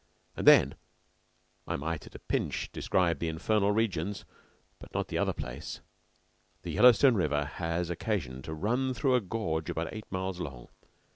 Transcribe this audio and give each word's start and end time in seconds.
And 0.35 0.47
then 0.47 0.73
I 1.67 1.75
might 1.75 2.07
at 2.07 2.15
a 2.15 2.17
pinch 2.17 2.71
describe 2.71 3.19
the 3.19 3.27
infernal 3.27 3.71
regions, 3.71 4.25
but 4.79 4.91
not 4.95 5.09
the 5.09 5.19
other 5.19 5.31
place. 5.31 5.81
The 6.63 6.71
Yellowstone 6.71 7.13
River 7.13 7.45
has 7.45 7.91
occasion 7.91 8.41
to 8.41 8.53
run 8.55 8.95
through 8.95 9.13
a 9.13 9.21
gorge 9.21 9.69
about 9.69 9.93
eight 9.93 10.11
miles 10.11 10.39
long. 10.39 10.69